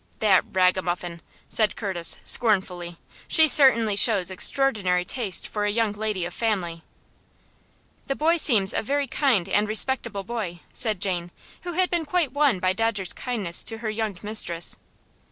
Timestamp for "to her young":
13.65-14.17